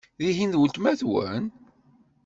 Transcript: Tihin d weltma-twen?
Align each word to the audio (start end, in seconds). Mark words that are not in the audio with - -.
Tihin 0.17 0.51
d 0.53 0.55
weltma-twen? 0.59 1.43